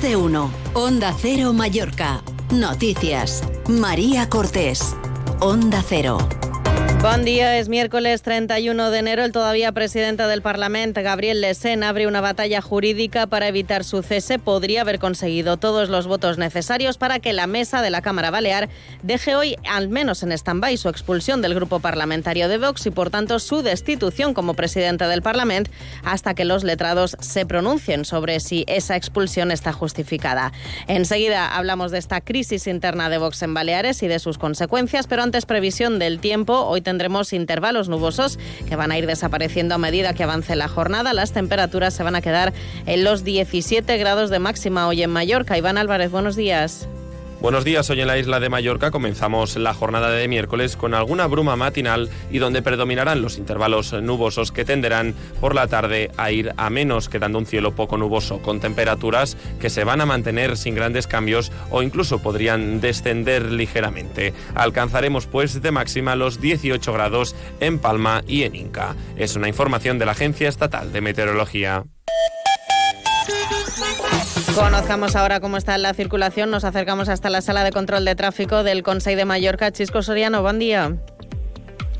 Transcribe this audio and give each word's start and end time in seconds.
De 0.00 0.16
uno. 0.16 0.50
Onda 0.74 1.14
Cero 1.16 1.52
Mallorca. 1.52 2.22
Noticias. 2.50 3.42
María 3.68 4.28
Cortés. 4.28 4.94
Onda 5.40 5.82
Cero. 5.86 6.18
Buen 7.04 7.26
día, 7.26 7.58
es 7.58 7.68
miércoles 7.68 8.22
31 8.22 8.90
de 8.90 8.98
enero. 8.98 9.24
El 9.24 9.32
todavía 9.32 9.72
presidente 9.72 10.22
del 10.22 10.40
Parlamento, 10.40 11.02
Gabriel 11.02 11.42
Lesen, 11.42 11.82
abre 11.82 12.06
una 12.06 12.22
batalla 12.22 12.62
jurídica 12.62 13.26
para 13.26 13.46
evitar 13.46 13.84
su 13.84 14.02
cese. 14.02 14.38
Podría 14.38 14.80
haber 14.80 14.98
conseguido 14.98 15.58
todos 15.58 15.90
los 15.90 16.06
votos 16.06 16.38
necesarios 16.38 16.96
para 16.96 17.18
que 17.18 17.34
la 17.34 17.46
mesa 17.46 17.82
de 17.82 17.90
la 17.90 18.00
Cámara 18.00 18.30
Balear 18.30 18.70
deje 19.02 19.36
hoy, 19.36 19.56
al 19.70 19.90
menos 19.90 20.22
en 20.22 20.32
stand-by, 20.32 20.78
su 20.78 20.88
expulsión 20.88 21.42
del 21.42 21.54
grupo 21.54 21.78
parlamentario 21.78 22.48
de 22.48 22.56
Vox 22.56 22.86
y, 22.86 22.90
por 22.90 23.10
tanto, 23.10 23.38
su 23.38 23.60
destitución 23.60 24.32
como 24.32 24.54
presidente 24.54 25.04
del 25.04 25.20
Parlamento 25.20 25.70
hasta 26.04 26.32
que 26.32 26.46
los 26.46 26.64
letrados 26.64 27.18
se 27.20 27.44
pronuncien 27.44 28.06
sobre 28.06 28.40
si 28.40 28.64
esa 28.66 28.96
expulsión 28.96 29.50
está 29.50 29.74
justificada. 29.74 30.54
Enseguida 30.88 31.54
hablamos 31.54 31.90
de 31.90 31.98
esta 31.98 32.22
crisis 32.22 32.66
interna 32.66 33.10
de 33.10 33.18
Vox 33.18 33.42
en 33.42 33.52
Baleares 33.52 34.02
y 34.02 34.08
de 34.08 34.18
sus 34.18 34.38
consecuencias, 34.38 35.06
pero 35.06 35.22
antes 35.22 35.44
previsión 35.44 35.98
del 35.98 36.18
tiempo. 36.18 36.60
Hoy 36.62 36.80
tendremos 36.94 37.32
intervalos 37.32 37.88
nubosos 37.88 38.38
que 38.68 38.76
van 38.76 38.92
a 38.92 38.98
ir 38.98 39.08
desapareciendo 39.08 39.74
a 39.74 39.78
medida 39.78 40.14
que 40.14 40.22
avance 40.22 40.54
la 40.54 40.68
jornada. 40.68 41.12
Las 41.12 41.32
temperaturas 41.32 41.92
se 41.92 42.04
van 42.04 42.14
a 42.14 42.20
quedar 42.20 42.52
en 42.86 43.02
los 43.02 43.24
17 43.24 43.98
grados 43.98 44.30
de 44.30 44.38
máxima 44.38 44.86
hoy 44.86 45.02
en 45.02 45.10
Mallorca. 45.10 45.58
Iván 45.58 45.76
Álvarez, 45.76 46.12
buenos 46.12 46.36
días. 46.36 46.86
Buenos 47.44 47.66
días, 47.66 47.90
hoy 47.90 48.00
en 48.00 48.06
la 48.06 48.16
isla 48.16 48.40
de 48.40 48.48
Mallorca 48.48 48.90
comenzamos 48.90 49.54
la 49.56 49.74
jornada 49.74 50.08
de 50.08 50.28
miércoles 50.28 50.78
con 50.78 50.94
alguna 50.94 51.26
bruma 51.26 51.56
matinal 51.56 52.08
y 52.30 52.38
donde 52.38 52.62
predominarán 52.62 53.20
los 53.20 53.36
intervalos 53.36 53.92
nubosos 53.92 54.50
que 54.50 54.64
tenderán 54.64 55.14
por 55.42 55.54
la 55.54 55.66
tarde 55.66 56.10
a 56.16 56.30
ir 56.30 56.54
a 56.56 56.70
menos, 56.70 57.10
quedando 57.10 57.36
un 57.36 57.44
cielo 57.44 57.74
poco 57.74 57.98
nuboso, 57.98 58.40
con 58.40 58.60
temperaturas 58.60 59.36
que 59.60 59.68
se 59.68 59.84
van 59.84 60.00
a 60.00 60.06
mantener 60.06 60.56
sin 60.56 60.74
grandes 60.74 61.06
cambios 61.06 61.52
o 61.70 61.82
incluso 61.82 62.22
podrían 62.22 62.80
descender 62.80 63.52
ligeramente. 63.52 64.32
Alcanzaremos 64.54 65.26
pues 65.26 65.60
de 65.60 65.70
máxima 65.70 66.16
los 66.16 66.40
18 66.40 66.94
grados 66.94 67.36
en 67.60 67.78
Palma 67.78 68.22
y 68.26 68.44
en 68.44 68.54
Inca. 68.54 68.96
Es 69.18 69.36
una 69.36 69.48
información 69.48 69.98
de 69.98 70.06
la 70.06 70.12
Agencia 70.12 70.48
Estatal 70.48 70.94
de 70.94 71.02
Meteorología. 71.02 71.84
Conozcamos 74.54 75.16
ahora 75.16 75.40
cómo 75.40 75.56
está 75.56 75.76
la 75.78 75.94
circulación. 75.94 76.50
Nos 76.50 76.62
acercamos 76.62 77.08
hasta 77.08 77.28
la 77.28 77.40
sala 77.40 77.64
de 77.64 77.72
control 77.72 78.04
de 78.04 78.14
tráfico 78.14 78.62
del 78.62 78.84
Consell 78.84 79.16
de 79.16 79.24
Mallorca. 79.24 79.72
Chisco 79.72 80.00
Soriano, 80.00 80.42
buen 80.42 80.60
día. 80.60 80.96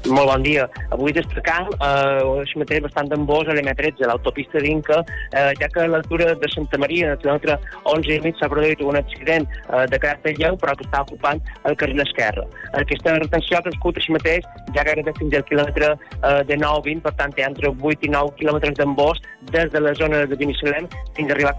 Molt 0.04 0.28
bon 0.28 0.42
dia. 0.44 0.66
Avui 0.92 1.14
destacant 1.16 1.70
eh, 1.80 2.40
això 2.42 2.58
mateix 2.60 2.82
bastant 2.84 3.08
d'embós 3.08 3.48
a 3.48 3.54
l'M13, 3.56 4.02
a 4.04 4.10
l'autopista 4.10 4.60
d'Inca, 4.60 4.98
eh, 5.32 5.52
ja 5.56 5.68
que 5.72 5.80
a 5.80 5.88
l'altura 5.88 6.34
de 6.36 6.50
Santa 6.52 6.76
Maria, 6.82 7.14
al 7.14 7.20
quilòmetre 7.22 7.56
11 7.88 8.12
i 8.12 8.18
mig, 8.26 8.36
s'ha 8.36 8.50
produït 8.52 8.82
un 8.84 8.98
accident 9.00 9.48
eh, 9.48 9.86
de 9.88 10.00
caràcter 10.02 10.34
lleu, 10.36 10.58
però 10.60 10.74
que 10.76 10.84
està 10.84 11.00
ocupant 11.06 11.40
el 11.64 11.78
carril 11.80 12.04
esquerre. 12.04 12.44
Aquesta 12.76 13.16
retenció 13.16 13.56
ha 13.56 13.64
crescut 13.64 13.96
així 13.96 14.12
mateix 14.12 14.44
ja 14.76 14.84
gairebé 14.84 15.14
fins 15.16 15.38
al 15.38 15.46
quilòmetre 15.48 15.94
eh, 15.94 16.42
de 16.52 16.60
9-20, 16.60 17.00
per 17.08 17.14
tant, 17.22 17.32
entre 17.48 17.72
8 17.72 18.04
i 18.04 18.12
9 18.12 18.36
quilòmetres 18.42 18.76
d'embós 18.82 19.24
des 19.54 19.72
de 19.72 19.80
la 19.80 19.94
zona 19.96 20.26
de 20.28 20.36
Binissalem 20.36 20.90
fins 21.16 21.30
a 21.30 21.36
arribar 21.38 21.56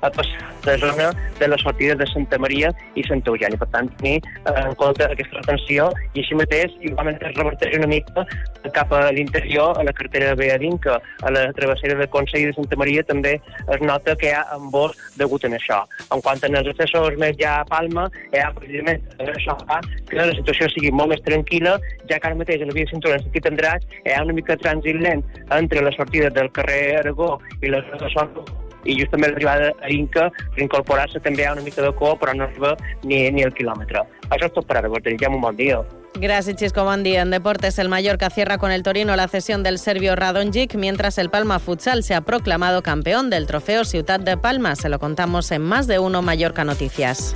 a 0.00 0.10
passar 0.10 0.52
la 0.64 0.78
zona 0.80 1.12
de 1.38 1.48
la 1.48 1.58
sortida 1.60 1.94
de 2.00 2.06
Santa 2.08 2.38
Maria 2.40 2.72
i 2.96 3.04
Santa 3.04 3.32
Eugènia. 3.32 3.60
Per 3.60 3.68
tant, 3.76 3.92
tenir 4.00 4.16
eh, 4.24 4.56
en 4.64 4.72
compte 4.80 5.04
aquesta 5.04 5.42
retenció 5.42 5.92
i 6.14 6.24
així 6.24 6.40
mateix, 6.40 6.72
igualment 6.80 7.20
es 7.20 7.36
reverteix 7.74 7.78
una 7.78 7.86
mica 7.86 8.72
cap 8.72 8.92
a 8.92 9.10
l'interior, 9.12 9.78
a 9.78 9.84
la 9.84 9.92
cartera 9.92 10.30
de 10.30 10.34
Beadinca, 10.34 11.00
a 11.22 11.30
la 11.30 11.52
travessera 11.52 11.94
de 11.98 12.06
Consell 12.08 12.46
de 12.46 12.54
Santa 12.54 12.76
Maria, 12.76 13.02
també 13.02 13.40
es 13.68 13.80
nota 13.82 14.16
que 14.16 14.28
hi 14.28 14.32
ha 14.32 14.44
embós 14.56 14.96
degut 15.18 15.44
a 15.44 15.48
això. 15.48 15.84
En 16.10 16.20
quant 16.22 16.40
als 16.42 16.68
accessors 16.72 17.18
més 17.18 17.36
ja 17.38 17.60
a 17.60 17.64
Palma, 17.64 18.08
hi 18.32 18.40
ha 18.40 18.50
precisament 18.56 19.02
això 19.20 19.56
fa 19.66 19.80
que 20.08 20.16
la 20.16 20.32
situació 20.32 20.68
sigui 20.70 20.90
molt 20.90 21.12
més 21.12 21.22
tranquil·la, 21.28 21.78
ja 22.08 22.18
que 22.18 22.26
ara 22.26 22.34
mateix 22.34 22.62
a 22.62 22.66
la 22.66 22.74
via 22.74 22.88
cintura 22.90 23.18
en 23.18 23.22
sentit 23.22 23.46
Andràs 23.46 23.84
hi 24.04 24.16
ha 24.16 24.24
una 24.24 24.34
mica 24.34 24.56
de 24.56 24.64
trànsit 24.64 25.00
lent 25.00 25.24
entre 25.52 25.84
la 25.84 25.92
sortida 25.92 26.30
del 26.30 26.50
carrer 26.50 27.00
Aragó 27.02 27.38
i 27.60 27.68
la 27.68 27.84
de 27.84 28.12
Son 28.16 28.32
i 28.84 28.98
justament 28.98 29.32
l'arribada 29.32 29.70
a 29.80 29.88
Inca, 29.88 30.28
per 30.54 30.60
incorporar-se 30.64 31.20
també 31.24 31.46
ha 31.46 31.54
una 31.54 31.64
mica 31.64 31.82
de 31.82 31.92
cor, 31.96 32.18
però 32.20 32.34
no 32.36 32.44
arriba 32.44 32.74
ni, 33.02 33.24
ni 33.32 33.44
el 33.44 33.54
quilòmetre. 33.56 34.04
Això 34.30 34.46
és 34.46 34.52
tot 34.52 34.66
per 34.66 34.84
un 34.86 35.40
bon. 35.40 35.56
Gracias, 36.14 36.56
Chisco 36.56 36.84
Bandi. 36.84 37.16
En 37.16 37.30
deportes, 37.30 37.78
el 37.78 37.88
Mallorca 37.88 38.30
cierra 38.30 38.58
con 38.58 38.70
el 38.70 38.82
Torino 38.82 39.16
la 39.16 39.26
cesión 39.28 39.62
del 39.62 39.78
serbio 39.78 40.14
Radonjic, 40.14 40.74
mientras 40.76 41.18
el 41.18 41.28
Palma 41.28 41.58
Futsal 41.58 42.04
se 42.04 42.14
ha 42.14 42.20
proclamado 42.20 42.82
campeón 42.82 43.30
del 43.30 43.46
trofeo 43.46 43.84
Ciutat 43.84 44.22
de 44.22 44.36
Palma. 44.36 44.76
Se 44.76 44.88
lo 44.88 44.98
contamos 44.98 45.50
en 45.50 45.62
más 45.62 45.86
de 45.86 45.98
uno 45.98 46.22
Mallorca 46.22 46.64
Noticias. 46.64 47.34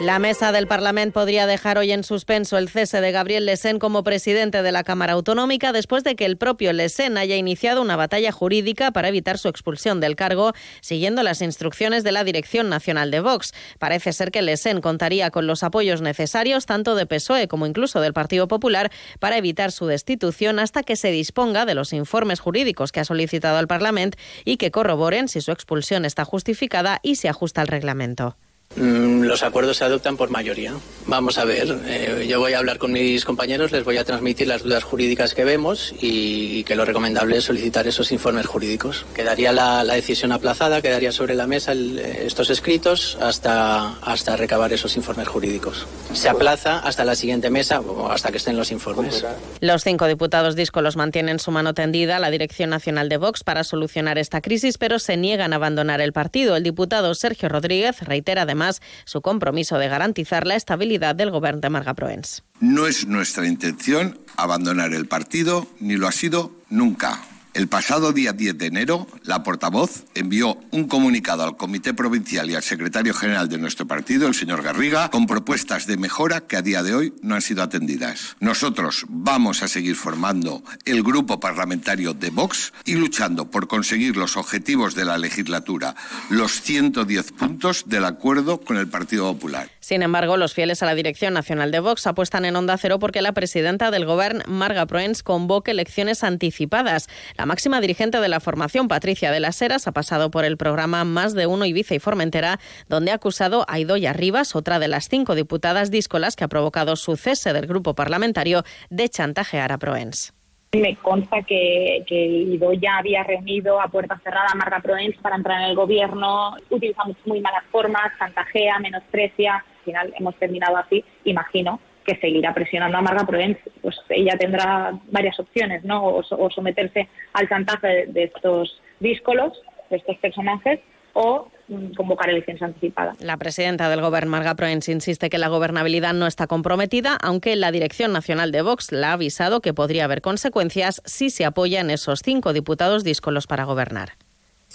La 0.00 0.18
mesa 0.18 0.50
del 0.50 0.66
Parlamento 0.66 1.20
podría 1.20 1.46
dejar 1.46 1.76
hoy 1.76 1.92
en 1.92 2.04
suspenso 2.04 2.56
el 2.56 2.70
cese 2.70 3.02
de 3.02 3.12
Gabriel 3.12 3.44
Lesen 3.44 3.78
como 3.78 4.02
presidente 4.02 4.62
de 4.62 4.72
la 4.72 4.82
Cámara 4.82 5.12
Autonómica 5.12 5.72
después 5.72 6.04
de 6.04 6.16
que 6.16 6.24
el 6.24 6.38
propio 6.38 6.72
Lesen 6.72 7.18
haya 7.18 7.36
iniciado 7.36 7.82
una 7.82 7.96
batalla 7.96 8.32
jurídica 8.32 8.92
para 8.92 9.08
evitar 9.08 9.36
su 9.36 9.48
expulsión 9.48 10.00
del 10.00 10.16
cargo, 10.16 10.54
siguiendo 10.80 11.22
las 11.22 11.42
instrucciones 11.42 12.02
de 12.02 12.12
la 12.12 12.24
Dirección 12.24 12.70
Nacional 12.70 13.10
de 13.10 13.20
Vox. 13.20 13.52
Parece 13.78 14.14
ser 14.14 14.30
que 14.30 14.40
Lesen 14.40 14.80
contaría 14.80 15.30
con 15.30 15.46
los 15.46 15.62
apoyos 15.62 16.00
necesarios 16.00 16.64
tanto 16.64 16.94
de 16.94 17.04
PSOE 17.04 17.46
como 17.46 17.66
incluso 17.66 18.00
del 18.00 18.14
Partido 18.14 18.48
Popular 18.48 18.90
para 19.18 19.36
evitar 19.36 19.70
su 19.70 19.84
destitución 19.84 20.60
hasta 20.60 20.82
que 20.82 20.96
se 20.96 21.10
disponga 21.10 21.66
de 21.66 21.74
los 21.74 21.92
informes 21.92 22.40
jurídicos 22.40 22.90
que 22.90 23.00
ha 23.00 23.04
solicitado 23.04 23.58
al 23.58 23.68
Parlamento 23.68 24.16
y 24.46 24.56
que 24.56 24.70
corroboren 24.70 25.28
si 25.28 25.42
su 25.42 25.52
expulsión 25.52 26.06
está 26.06 26.24
justificada 26.24 27.00
y 27.02 27.16
se 27.16 27.28
ajusta 27.28 27.60
al 27.60 27.68
reglamento. 27.68 28.38
Mm, 28.76 29.22
los 29.22 29.42
acuerdos 29.42 29.76
se 29.76 29.84
adoptan 29.84 30.16
por 30.16 30.30
mayoría. 30.30 30.74
Vamos 31.10 31.38
a 31.38 31.44
ver, 31.44 31.76
eh, 31.86 32.26
yo 32.28 32.38
voy 32.38 32.52
a 32.52 32.58
hablar 32.58 32.78
con 32.78 32.92
mis 32.92 33.24
compañeros, 33.24 33.72
les 33.72 33.84
voy 33.84 33.96
a 33.96 34.04
transmitir 34.04 34.46
las 34.46 34.62
dudas 34.62 34.84
jurídicas 34.84 35.34
que 35.34 35.42
vemos 35.42 35.92
y, 36.00 36.62
que 36.62 36.76
lo 36.76 36.84
recomendable 36.84 37.38
es 37.38 37.44
solicitar 37.44 37.88
esos 37.88 38.12
informes 38.12 38.46
jurídicos. 38.46 39.04
Quedaría 39.12 39.52
la, 39.52 39.82
decisión 39.82 40.30
aplazada, 40.30 40.80
quedaría 40.80 41.10
sobre 41.10 41.34
la 41.34 41.48
mesa 41.48 41.72
eh, 41.72 42.22
estos 42.26 42.48
escritos 42.48 43.18
hasta, 43.20 43.98
hasta 44.02 44.36
recabar 44.36 44.72
esos 44.72 44.96
informes 44.96 45.26
jurídicos. 45.26 45.84
Se 46.12 46.28
aplaza 46.28 46.78
hasta 46.78 47.04
la 47.04 47.16
siguiente 47.16 47.50
mesa 47.50 47.80
o 47.80 48.08
hasta 48.08 48.30
que 48.30 48.36
estén 48.36 48.56
los 48.56 48.70
informes. 48.70 49.26
Los 49.60 49.82
cinco 49.82 50.06
diputados 50.06 50.54
díscolos 50.54 50.94
mantienen 50.94 51.40
su 51.40 51.50
mano 51.50 51.74
tendida 51.74 52.18
a 52.18 52.20
la 52.20 52.30
Dirección 52.30 52.70
Nacional 52.70 53.08
de 53.08 53.16
Vox 53.16 53.42
para 53.42 53.64
solucionar 53.64 54.16
esta 54.16 54.40
crisis, 54.40 54.78
pero 54.78 55.00
se 55.00 55.16
niegan 55.16 55.54
a 55.54 55.56
abandonar 55.56 56.00
el 56.00 56.12
partido. 56.12 56.54
El 56.54 56.62
diputado 56.62 57.12
Sergio 57.16 57.48
Rodríguez 57.48 58.00
reitera 58.02 58.42
además 58.42 58.80
su 59.04 59.22
compromiso 59.22 59.76
de 59.76 59.88
garantizar 59.88 60.46
la 60.46 60.54
estabilidad 60.54 60.99
del 61.00 61.30
gobierno 61.30 61.60
de 61.60 61.70
Marga 61.70 61.94
Proens. 61.94 62.42
No 62.60 62.86
es 62.86 63.06
nuestra 63.06 63.46
intención 63.46 64.18
abandonar 64.36 64.92
el 64.92 65.06
partido, 65.06 65.66
ni 65.80 65.96
lo 65.96 66.06
ha 66.06 66.12
sido 66.12 66.52
nunca. 66.68 67.20
El 67.52 67.66
pasado 67.66 68.12
día 68.12 68.32
10 68.32 68.58
de 68.58 68.66
enero, 68.66 69.08
la 69.24 69.42
portavoz 69.42 70.04
envió 70.14 70.56
un 70.70 70.86
comunicado 70.86 71.42
al 71.42 71.56
Comité 71.56 71.92
Provincial 71.92 72.48
y 72.48 72.54
al 72.54 72.62
secretario 72.62 73.12
general 73.12 73.48
de 73.48 73.58
nuestro 73.58 73.88
partido, 73.88 74.28
el 74.28 74.34
señor 74.34 74.62
Garriga, 74.62 75.10
con 75.10 75.26
propuestas 75.26 75.88
de 75.88 75.96
mejora 75.96 76.42
que 76.42 76.56
a 76.56 76.62
día 76.62 76.84
de 76.84 76.94
hoy 76.94 77.12
no 77.22 77.34
han 77.34 77.42
sido 77.42 77.64
atendidas. 77.64 78.36
Nosotros 78.38 79.04
vamos 79.08 79.64
a 79.64 79.68
seguir 79.68 79.96
formando 79.96 80.62
el 80.84 81.02
grupo 81.02 81.40
parlamentario 81.40 82.14
de 82.14 82.30
Vox 82.30 82.72
y 82.84 82.94
luchando 82.94 83.50
por 83.50 83.66
conseguir 83.66 84.16
los 84.16 84.36
objetivos 84.36 84.94
de 84.94 85.06
la 85.06 85.18
legislatura, 85.18 85.96
los 86.28 86.62
110 86.62 87.32
puntos 87.32 87.84
del 87.86 88.04
acuerdo 88.04 88.60
con 88.60 88.76
el 88.76 88.86
Partido 88.86 89.32
Popular. 89.32 89.68
Sin 89.80 90.02
embargo, 90.02 90.36
los 90.36 90.54
fieles 90.54 90.84
a 90.84 90.86
la 90.86 90.94
Dirección 90.94 91.34
Nacional 91.34 91.72
de 91.72 91.80
Vox 91.80 92.06
apuestan 92.06 92.44
en 92.44 92.54
onda 92.54 92.78
cero 92.78 93.00
porque 93.00 93.22
la 93.22 93.32
presidenta 93.32 93.90
del 93.90 94.04
Gobierno, 94.04 94.44
Marga 94.46 94.86
Proens, 94.86 95.24
convoque 95.24 95.72
elecciones 95.72 96.22
anticipadas. 96.22 97.08
La 97.40 97.46
máxima 97.46 97.80
dirigente 97.80 98.20
de 98.20 98.28
la 98.28 98.38
formación, 98.38 98.86
Patricia 98.86 99.32
de 99.32 99.40
las 99.40 99.62
Heras, 99.62 99.88
ha 99.88 99.92
pasado 99.92 100.30
por 100.30 100.44
el 100.44 100.58
programa 100.58 101.04
Más 101.04 101.32
de 101.32 101.46
Uno 101.46 101.64
Ibiza 101.64 101.94
y 101.94 101.98
Formentera, 101.98 102.58
donde 102.86 103.12
ha 103.12 103.14
acusado 103.14 103.64
a 103.66 103.78
Idoya 103.78 104.12
Rivas, 104.12 104.54
otra 104.54 104.78
de 104.78 104.88
las 104.88 105.08
cinco 105.08 105.34
diputadas 105.34 105.90
díscolas 105.90 106.36
que 106.36 106.44
ha 106.44 106.48
provocado 106.48 106.96
su 106.96 107.16
cese 107.16 107.54
del 107.54 107.66
grupo 107.66 107.94
parlamentario, 107.94 108.62
de 108.90 109.08
chantajear 109.08 109.72
a 109.72 109.78
Proens. 109.78 110.34
Me 110.72 110.96
consta 110.96 111.40
que, 111.44 112.04
que 112.06 112.26
Idoya 112.26 112.98
había 112.98 113.22
reunido 113.22 113.80
a 113.80 113.88
puerta 113.88 114.20
cerrada 114.22 114.48
a 114.52 114.56
Marga 114.56 114.80
Proens 114.80 115.16
para 115.22 115.36
entrar 115.36 115.62
en 115.62 115.70
el 115.70 115.76
gobierno, 115.76 116.56
utilizamos 116.68 117.16
muy 117.24 117.40
malas 117.40 117.64
formas, 117.72 118.12
chantajea, 118.18 118.80
menosprecia, 118.80 119.54
al 119.54 119.84
final 119.86 120.14
hemos 120.18 120.34
terminado 120.34 120.76
así, 120.76 121.02
imagino 121.24 121.80
que 122.10 122.20
seguirá 122.20 122.52
presionando 122.52 122.98
a 122.98 123.02
Marga 123.02 123.24
Provenz, 123.24 123.58
pues 123.82 123.96
ella 124.08 124.36
tendrá 124.36 124.92
varias 125.12 125.38
opciones, 125.38 125.84
¿no? 125.84 126.04
O, 126.04 126.50
someterse 126.50 127.08
al 127.34 127.48
chantaje 127.48 128.06
de 128.08 128.24
estos 128.24 128.80
díscolos, 128.98 129.52
de 129.90 129.96
estos 129.96 130.16
personajes, 130.16 130.80
o 131.12 131.48
mm, 131.68 131.92
convocar 131.94 132.30
elecciones 132.30 132.62
anticipadas. 132.62 133.20
La 133.20 133.36
presidenta 133.36 133.88
del 133.88 134.00
Gobierno, 134.00 134.30
Marga 134.30 134.56
Proens, 134.56 134.88
insiste 134.88 135.30
que 135.30 135.38
la 135.38 135.48
gobernabilidad 135.48 136.14
no 136.14 136.26
está 136.26 136.46
comprometida, 136.46 137.16
aunque 137.22 137.54
la 137.54 137.70
Dirección 137.70 138.12
Nacional 138.12 138.50
de 138.50 138.62
Vox 138.62 138.90
la 138.90 139.10
ha 139.10 139.12
avisado 139.12 139.60
que 139.60 139.74
podría 139.74 140.04
haber 140.04 140.20
consecuencias 140.20 141.02
si 141.04 141.30
se 141.30 141.44
apoyan 141.44 141.90
esos 141.90 142.20
cinco 142.24 142.52
diputados 142.52 143.04
díscolos 143.04 143.46
para 143.46 143.64
gobernar. 143.64 144.10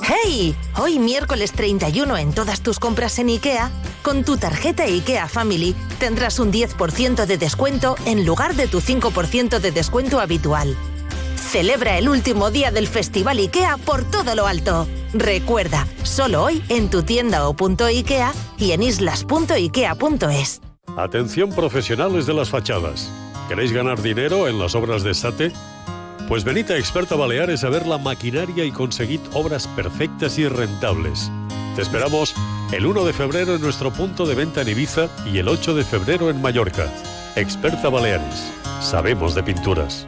¡Hey! 0.04 0.56
Hoy 0.78 1.00
miércoles 1.00 1.54
31 1.54 2.18
en 2.18 2.34
todas 2.34 2.62
tus 2.62 2.80
compras 2.80 3.18
en 3.20 3.30
IKEA, 3.30 3.72
con 4.04 4.24
tu 4.24 4.38
tarjeta 4.38 4.84
IKEA 4.84 5.28
Family 5.28 5.74
tendrás 6.00 6.40
un 6.40 6.52
10% 6.52 7.26
de 7.26 7.38
descuento 7.38 7.96
en 8.06 8.26
lugar 8.26 8.56
de 8.56 8.68
tu 8.68 8.82
5% 8.82 9.60
de 9.60 9.72
descuento 9.72 10.20
habitual. 10.20 10.76
Celebra 11.38 11.98
el 11.98 12.10
último 12.10 12.52
día 12.52 12.72
del 12.72 12.88
Festival 12.88 13.38
IKEA 13.38 13.78
por 13.78 14.04
todo 14.04 14.36
lo 14.36 14.48
alto. 14.48 14.88
Recuerda, 15.14 15.88
solo 16.04 16.44
hoy 16.44 16.62
en 16.68 16.90
tu 16.90 17.04
tienda 17.04 17.48
o 17.48 17.54
punto 17.54 17.86
IKEA 17.86 18.34
y 18.58 18.72
en 18.72 18.84
islas.ikea.es. 18.84 20.62
Atención 20.98 21.52
profesionales 21.52 22.26
de 22.26 22.34
las 22.34 22.50
fachadas. 22.50 23.10
¿Queréis 23.48 23.72
ganar 23.72 24.02
dinero 24.02 24.48
en 24.48 24.60
las 24.60 24.76
obras 24.76 25.04
de 25.04 25.14
SATE? 25.14 25.52
Pues 26.28 26.44
venid 26.44 26.72
a 26.72 26.78
Experta 26.78 27.16
Baleares 27.16 27.64
a 27.64 27.70
ver 27.70 27.86
la 27.86 28.00
maquinaria 28.00 28.66
y 28.66 28.72
conseguid 28.72 29.20
obras 29.34 29.68
perfectas 29.68 30.40
y 30.40 30.48
rentables. 30.48 31.32
Te 31.76 31.84
esperamos 31.84 32.34
el 32.72 32.86
1 32.86 33.06
de 33.06 33.14
febrero 33.14 33.56
en 33.56 33.62
nuestro 33.62 33.92
punto 33.92 34.26
de 34.26 34.34
venta 34.34 34.62
en 34.62 34.70
Ibiza 34.70 35.08
y 35.32 35.38
el 35.38 35.48
8 35.48 35.76
de 35.76 35.84
febrero 35.84 36.32
en 36.32 36.42
Mallorca. 36.42 36.92
Experta 37.36 37.90
Baleares. 37.90 38.52
Sabemos 38.82 39.36
de 39.36 39.44
pinturas. 39.44 40.08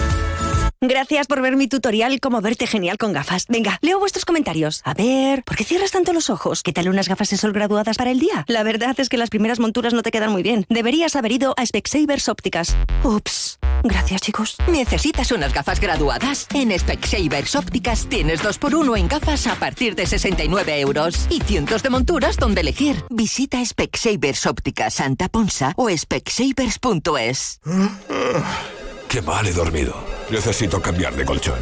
Gracias 0.83 1.27
por 1.27 1.43
ver 1.43 1.57
mi 1.57 1.67
tutorial 1.67 2.19
Cómo 2.19 2.41
verte 2.41 2.65
genial 2.65 2.97
con 2.97 3.13
gafas. 3.13 3.45
Venga, 3.47 3.77
leo 3.83 3.99
vuestros 3.99 4.25
comentarios. 4.25 4.81
A 4.83 4.95
ver, 4.95 5.43
¿por 5.43 5.55
qué 5.55 5.63
cierras 5.63 5.91
tanto 5.91 6.11
los 6.11 6.31
ojos? 6.31 6.63
¿Qué 6.63 6.73
tal 6.73 6.89
unas 6.89 7.07
gafas 7.07 7.29
de 7.29 7.37
sol 7.37 7.53
graduadas 7.53 7.97
para 7.97 8.09
el 8.09 8.19
día? 8.19 8.45
La 8.47 8.63
verdad 8.63 8.99
es 8.99 9.07
que 9.07 9.19
las 9.19 9.29
primeras 9.29 9.59
monturas 9.59 9.93
no 9.93 10.01
te 10.01 10.09
quedan 10.09 10.31
muy 10.31 10.41
bien. 10.41 10.65
Deberías 10.69 11.15
haber 11.15 11.33
ido 11.33 11.53
a 11.55 11.63
Specsavers 11.63 12.27
Ópticas. 12.29 12.75
Ups. 13.03 13.59
Gracias, 13.83 14.21
chicos. 14.21 14.55
¿Necesitas 14.71 15.31
unas 15.31 15.53
gafas 15.53 15.79
graduadas? 15.79 16.47
En 16.51 16.77
Specsavers 16.77 17.55
Ópticas 17.55 18.07
tienes 18.09 18.41
2x1 18.41 18.97
en 18.97 19.07
gafas 19.07 19.45
a 19.45 19.55
partir 19.57 19.93
de 19.93 20.07
69 20.07 20.79
euros 20.79 21.27
y 21.29 21.41
cientos 21.41 21.83
de 21.83 21.91
monturas 21.91 22.37
donde 22.37 22.61
elegir. 22.61 23.05
Visita 23.11 23.63
Specsavers 23.63 24.47
Ópticas 24.47 24.95
Santa 24.95 25.29
Ponsa 25.29 25.73
o 25.77 25.95
specsavers.es. 25.95 27.59
Qué 29.07 29.21
mal 29.21 29.45
he 29.45 29.53
dormido. 29.53 30.20
Necesito 30.31 30.81
cambiar 30.81 31.13
de 31.13 31.25
colchón. 31.25 31.59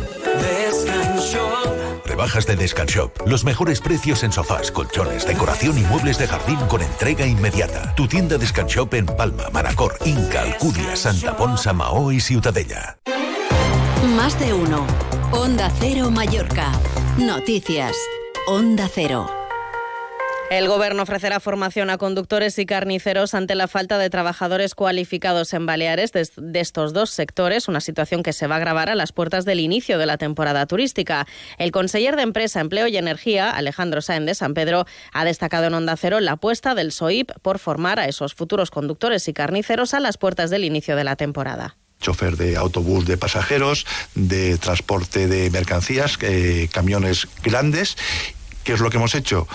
Rebajas 2.05 2.45
de 2.45 2.55
Descanshop. 2.55 3.27
Los 3.27 3.43
mejores 3.43 3.81
precios 3.81 4.23
en 4.23 4.31
sofás, 4.31 4.71
colchones, 4.71 5.25
decoración 5.25 5.77
y 5.77 5.81
muebles 5.81 6.19
de 6.19 6.27
jardín 6.27 6.59
con 6.67 6.81
entrega 6.81 7.25
inmediata. 7.25 7.95
Tu 7.95 8.07
tienda 8.07 8.37
Descanshop 8.37 8.93
en 8.93 9.05
Palma, 9.07 9.49
Manacor, 9.51 9.97
Inca, 10.05 10.41
Alcudia, 10.43 10.95
Santa 10.95 11.35
Ponsa, 11.35 11.73
Mahó 11.73 12.11
y 12.11 12.19
Ciutadella. 12.19 12.99
Más 14.15 14.39
de 14.39 14.53
uno. 14.53 14.85
Onda 15.31 15.71
Cero 15.79 16.11
Mallorca. 16.11 16.71
Noticias. 17.17 17.95
Onda 18.47 18.89
Cero. 18.93 19.38
El 20.49 20.67
Gobierno 20.67 21.03
ofrecerá 21.03 21.39
formación 21.39 21.91
a 21.91 21.99
conductores 21.99 22.57
y 22.57 22.65
carniceros 22.65 23.35
ante 23.35 23.53
la 23.53 23.67
falta 23.67 23.99
de 23.99 24.09
trabajadores 24.09 24.73
cualificados 24.73 25.53
en 25.53 25.67
Baleares 25.67 26.11
de, 26.11 26.59
estos 26.59 26.91
dos 26.91 27.11
sectores, 27.11 27.67
una 27.67 27.81
situación 27.81 28.23
que 28.23 28.33
se 28.33 28.47
va 28.47 28.55
a 28.55 28.57
agravar 28.57 28.89
a 28.89 28.95
las 28.95 29.11
puertas 29.11 29.45
del 29.45 29.59
inicio 29.59 29.99
de 29.99 30.07
la 30.07 30.17
temporada 30.17 30.65
turística. 30.65 31.27
El 31.59 31.71
conseller 31.71 32.15
de 32.15 32.23
Empresa, 32.23 32.61
Empleo 32.61 32.87
y 32.87 32.97
Energía, 32.97 33.51
Alejandro 33.51 34.01
Sáenz 34.01 34.25
de 34.25 34.33
San 34.33 34.55
Pedro, 34.55 34.87
ha 35.13 35.23
destacado 35.23 35.67
en 35.67 35.75
Onda 35.75 35.95
Cero 35.97 36.19
la 36.19 36.31
apuesta 36.31 36.73
del 36.73 36.93
SOIP 36.93 37.29
por 37.43 37.59
formar 37.59 37.99
a 37.99 38.07
esos 38.07 38.33
futuros 38.33 38.71
conductores 38.71 39.27
y 39.27 39.33
carniceros 39.33 39.93
a 39.93 39.99
las 39.99 40.17
puertas 40.17 40.49
del 40.49 40.63
inicio 40.63 40.95
de 40.95 41.03
la 41.03 41.15
temporada 41.15 41.77
chofer 42.01 42.37
de 42.37 42.55
autobús 42.55 43.05
de 43.05 43.17
pasajeros, 43.17 43.85
de 44.15 44.57
transporte 44.57 45.27
de 45.27 45.49
mercancías, 45.49 46.17
eh, 46.21 46.69
camiones 46.71 47.27
grandes. 47.43 47.97
¿Qué 48.63 48.71
es 48.71 48.79
lo 48.79 48.89
que 48.89 48.95
hemos 48.95 49.15
hecho? 49.15 49.49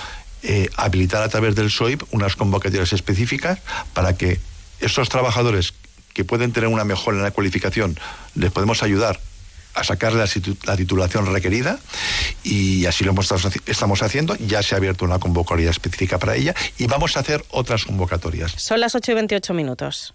Eh, 0.46 0.68
habilitar 0.76 1.22
a 1.22 1.28
través 1.30 1.54
del 1.54 1.70
SOIP 1.70 2.02
unas 2.10 2.36
convocatorias 2.36 2.92
específicas 2.92 3.60
para 3.94 4.14
que 4.18 4.38
esos 4.78 5.08
trabajadores 5.08 5.72
que 6.12 6.22
pueden 6.22 6.52
tener 6.52 6.68
una 6.68 6.84
mejora 6.84 7.16
en 7.16 7.22
la 7.22 7.30
cualificación 7.30 7.98
les 8.34 8.50
podemos 8.52 8.82
ayudar 8.82 9.18
a 9.72 9.84
sacar 9.84 10.12
la, 10.12 10.28
la, 10.66 10.76
titulación 10.76 11.32
requerida 11.32 11.78
y 12.42 12.84
así 12.84 13.04
lo 13.04 13.12
hemos, 13.12 13.32
estamos 13.64 14.02
haciendo. 14.02 14.36
Ya 14.36 14.62
se 14.62 14.74
ha 14.74 14.78
abierto 14.78 15.06
una 15.06 15.18
convocatoria 15.18 15.70
específica 15.70 16.18
para 16.18 16.36
ella 16.36 16.54
y 16.76 16.86
vamos 16.88 17.16
a 17.16 17.20
hacer 17.20 17.42
otras 17.50 17.86
convocatorias. 17.86 18.52
Son 18.52 18.80
las 18.80 18.94
8 18.94 19.12
y 19.12 19.14
28 19.14 19.54
minutos. 19.54 20.14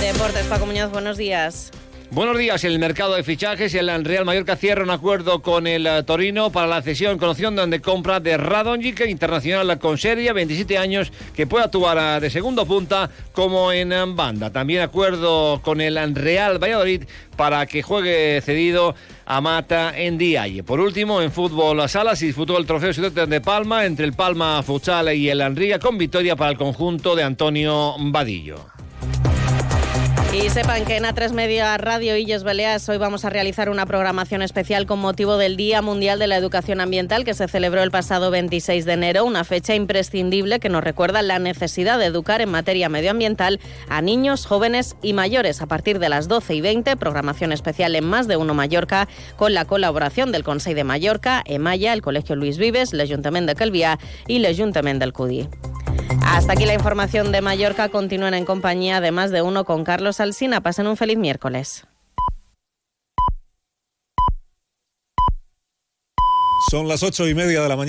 Deportes, 0.00 0.46
Paco 0.46 0.66
Muñoz, 0.66 0.92
buenos 0.92 1.16
días. 1.16 1.70
Buenos 2.12 2.38
días. 2.38 2.64
El 2.64 2.80
mercado 2.80 3.14
de 3.14 3.22
fichajes 3.22 3.72
el 3.72 4.04
Real 4.04 4.24
Mallorca 4.24 4.56
cierra 4.56 4.82
un 4.82 4.90
acuerdo 4.90 5.42
con 5.42 5.68
el 5.68 5.86
uh, 5.86 6.02
Torino 6.02 6.50
para 6.50 6.66
la 6.66 6.82
cesión 6.82 7.18
con 7.18 7.28
opción 7.28 7.70
de 7.70 7.80
compra 7.80 8.18
de 8.18 8.36
Radonjic, 8.36 9.06
internacional 9.06 9.78
con 9.78 9.96
Serbia, 9.96 10.32
27 10.32 10.76
años, 10.76 11.12
que 11.36 11.46
puede 11.46 11.66
actuar 11.66 12.18
uh, 12.18 12.20
de 12.20 12.28
segundo 12.28 12.66
punta 12.66 13.10
como 13.30 13.70
en 13.70 13.92
um, 13.92 14.16
banda. 14.16 14.50
También 14.50 14.82
acuerdo 14.82 15.60
con 15.62 15.80
el 15.80 16.16
Real 16.16 16.58
Valladolid 16.60 17.04
para 17.36 17.64
que 17.66 17.80
juegue 17.80 18.40
cedido 18.40 18.96
a 19.24 19.40
Mata 19.40 19.96
en 19.96 20.18
Dialle. 20.18 20.64
Por 20.64 20.80
último, 20.80 21.22
en 21.22 21.30
fútbol 21.30 21.88
sala 21.88 22.16
se 22.16 22.26
disputó 22.26 22.58
el 22.58 22.66
trofeo 22.66 22.92
Ciudad 22.92 23.28
de 23.28 23.40
Palma 23.40 23.86
entre 23.86 24.04
el 24.04 24.14
Palma 24.14 24.60
Futsal 24.64 25.14
y 25.14 25.28
el 25.28 25.40
Anriga 25.40 25.78
con 25.78 25.96
victoria 25.96 26.34
para 26.34 26.50
el 26.50 26.58
conjunto 26.58 27.14
de 27.14 27.22
Antonio 27.22 27.94
Vadillo. 28.00 28.79
Y 30.32 30.48
sepan 30.48 30.84
que 30.84 30.96
en 30.96 31.02
A3 31.02 31.32
Media 31.32 31.76
Radio 31.76 32.16
Illes 32.16 32.44
Baleares 32.44 32.88
hoy 32.88 32.98
vamos 32.98 33.24
a 33.24 33.30
realizar 33.30 33.68
una 33.68 33.84
programación 33.84 34.42
especial 34.42 34.86
con 34.86 35.00
motivo 35.00 35.36
del 35.38 35.56
Día 35.56 35.82
Mundial 35.82 36.20
de 36.20 36.28
la 36.28 36.36
Educación 36.36 36.80
Ambiental 36.80 37.24
que 37.24 37.34
se 37.34 37.48
celebró 37.48 37.82
el 37.82 37.90
pasado 37.90 38.30
26 38.30 38.84
de 38.84 38.92
enero, 38.92 39.24
una 39.24 39.42
fecha 39.42 39.74
imprescindible 39.74 40.60
que 40.60 40.68
nos 40.68 40.84
recuerda 40.84 41.22
la 41.22 41.40
necesidad 41.40 41.98
de 41.98 42.06
educar 42.06 42.40
en 42.42 42.48
materia 42.48 42.88
medioambiental 42.88 43.58
a 43.88 44.02
niños, 44.02 44.46
jóvenes 44.46 44.94
y 45.02 45.14
mayores. 45.14 45.62
A 45.62 45.66
partir 45.66 45.98
de 45.98 46.08
las 46.08 46.28
12 46.28 46.54
y 46.54 46.60
20, 46.60 46.96
programación 46.96 47.50
especial 47.50 47.96
en 47.96 48.04
Más 48.04 48.28
de 48.28 48.36
Uno 48.36 48.54
Mallorca 48.54 49.08
con 49.34 49.52
la 49.52 49.64
colaboración 49.64 50.30
del 50.30 50.44
Consejo 50.44 50.76
de 50.76 50.84
Mallorca, 50.84 51.42
EMAYA, 51.44 51.92
el 51.92 52.02
Colegio 52.02 52.36
Luis 52.36 52.56
Vives, 52.56 52.92
el 52.92 53.00
Ayuntamiento 53.00 53.50
de 53.50 53.56
Calviá 53.56 53.98
y 54.28 54.36
el 54.36 54.46
Ayuntamiento 54.46 55.04
del 55.04 55.12
Cudí. 55.12 55.48
Hasta 56.24 56.54
aquí 56.54 56.66
la 56.66 56.74
información 56.74 57.30
de 57.30 57.40
Mallorca. 57.40 57.88
Continúen 57.88 58.34
en 58.34 58.44
compañía 58.44 59.00
de 59.00 59.12
más 59.12 59.30
de 59.30 59.42
uno 59.42 59.64
con 59.64 59.84
Carlos 59.84 60.18
Alsina. 60.18 60.60
Pasen 60.60 60.88
un 60.88 60.96
feliz 60.96 61.16
miércoles. 61.16 61.86
Son 66.70 66.88
las 66.88 67.02
ocho 67.02 67.26
y 67.28 67.34
media 67.34 67.62
de 67.62 67.68
la 67.68 67.76
mañana. 67.76 67.78